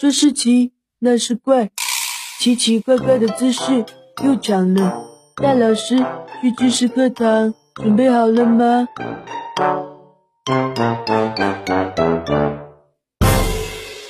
[0.00, 1.70] 说是奇，那是怪，
[2.40, 3.86] 奇奇怪怪的姿势
[4.24, 5.04] 又长了。
[5.36, 5.96] 大老师
[6.42, 8.88] 去知识课堂，准备好了吗？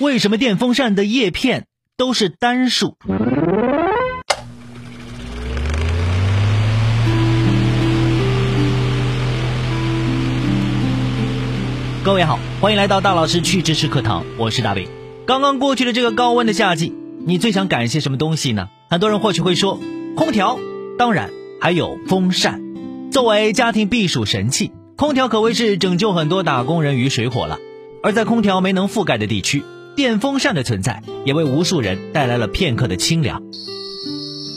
[0.00, 1.66] 为什么电风扇的叶片
[1.98, 2.96] 都是单数？
[12.02, 14.88] 各位好，欢迎来到大老师去知识课堂，我是大卫。
[15.26, 16.94] 刚刚过去的这个高温的夏季，
[17.26, 18.68] 你最想感谢什么东西呢？
[18.88, 19.80] 很多人或许会说
[20.14, 20.60] 空调，
[20.98, 21.30] 当然
[21.60, 22.62] 还有风扇。
[23.10, 27.58] 作为家庭避暑神器，空调可谓是拯救很多打工人于水火了。
[28.04, 29.64] 而在空调没能覆盖的地区，
[29.96, 33.42] 电风扇的存在也为无数人带来了片刻的清凉。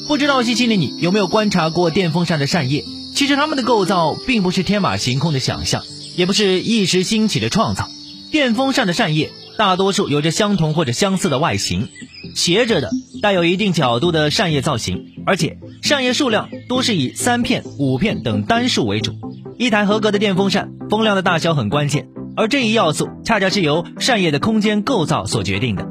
[0.08, 2.86] 不知道细心的你有没有观察过电风扇的扇叶？
[3.16, 5.82] 其实它们的构造并不是天马行空的想象。
[6.16, 7.90] 也不是一时兴起的创造。
[8.30, 11.90] 电风扇的扇叶大多数有着相同或者相似的外形，
[12.34, 19.16] 斜着的，带有一定角度的扇叶造型，而且扇叶数量多是以三片、五片等单数为主。
[19.58, 22.08] 一台合格的电风扇风量的大小很关键，
[22.38, 25.90] 而这一要素恰恰是由扇叶的空间构造所决定的。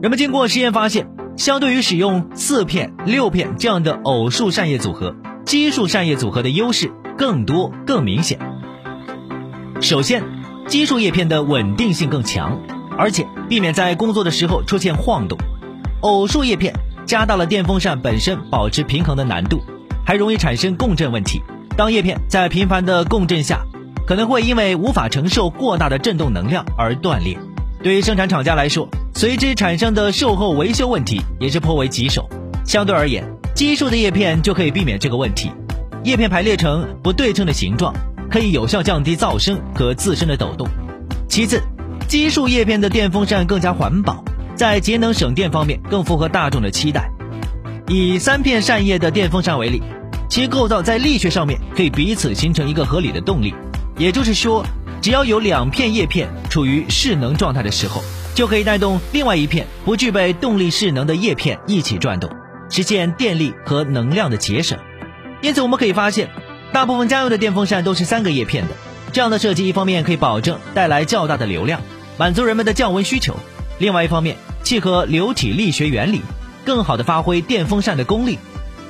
[0.00, 8.38] 人们经过实验发现，相对于使用四片、六片这样的偶数扇叶组合，奇数扇叶组合的优势更多、更明显。
[9.82, 10.24] 首先，
[10.68, 12.62] 奇数叶片的稳定性更强，
[13.00, 15.38] 而且避免在工作的时候出现晃动。
[16.02, 16.74] 偶数叶片
[17.06, 19.62] 加大了电风扇本身保持平衡的难度，
[20.04, 21.40] 还容易产生共振问题。
[21.78, 23.64] 当叶片在频繁的共振下，
[24.06, 27.38] 可能会因为无法承受过大的振动能量而断裂。
[27.82, 32.28] 对于生产厂家来说，随之产生的售后维修问题也是颇为棘手。
[32.66, 33.24] 相对而言，
[33.56, 35.50] 奇数的叶片就可以避免这个问题。
[36.04, 37.94] 叶片排列成不对称的形状。
[38.30, 40.68] 可以有效降低噪声和自身的抖动。
[41.28, 41.60] 其次，
[42.10, 44.24] 奇数叶片的电风扇更加环保，
[44.56, 47.08] 在节能省电方面更符合大众的期待。
[47.86, 49.80] 以三片扇叶的电风扇为例，
[50.28, 53.54] 其构造在力学上面可以彼此形成一个合理的动力。
[53.96, 54.66] 也就是说，
[55.00, 58.02] 只要有两片叶片处于势能状态的时候，
[58.34, 62.28] 就可以带动另外一片不具备动力势能的叶片一起转动，
[62.70, 64.76] 实现电力和能量的节省。
[65.42, 66.28] 因此，我们可以发现。
[66.72, 68.74] 大部分家用的电风扇都是三个叶片的，
[69.12, 71.80] 这样的设计一方面可以保证带来较大的流量，
[72.20, 73.32] 满足人们的降温需求；
[73.78, 76.20] 另外一方面契合流体力学原理，
[76.66, 78.38] 更好的发挥电风扇的功力，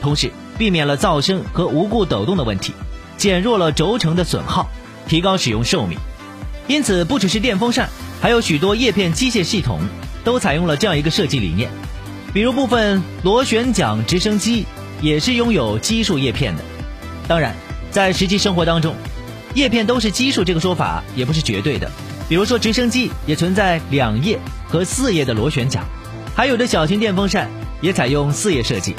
[0.03, 2.73] 同时避免了噪声和无故抖动的问题，
[3.17, 4.69] 减弱了轴承的损耗，
[5.07, 5.97] 提高使用寿命。
[6.67, 7.89] 因此，不只是电风扇，
[8.21, 9.79] 还有许多叶片机械系统
[10.25, 11.71] 都采用了这样一个设计理念，
[12.35, 14.67] 比如部分螺旋桨直升机
[15.01, 16.65] 也是拥有奇数叶片的。
[17.29, 17.55] 当然。
[17.93, 18.95] 在实际生活当中，
[19.55, 21.91] 叶片都是奇数这个说法也不是绝对的。
[22.31, 25.83] 比如说直升机也存在两叶和四叶的螺旋桨，
[26.33, 28.95] 还有的小型电风扇也采用四叶设计。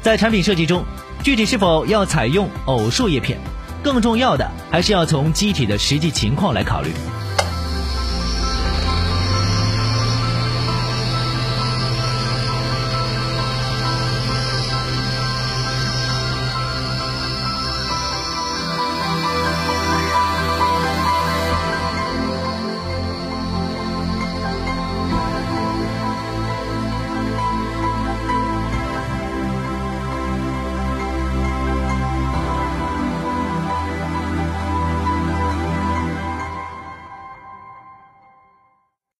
[0.00, 0.82] 在产品设计中，
[1.22, 3.38] 具体是否要采用偶数叶片，
[3.84, 6.88] 更重要的还是要从机体的实际情况来考虑。